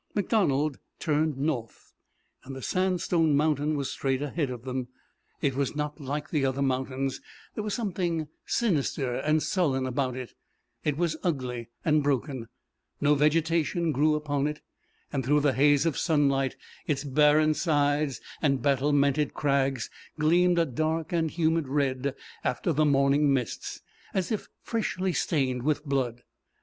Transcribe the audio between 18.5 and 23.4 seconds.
battlemented crags gleamed a dark and humid red after the morning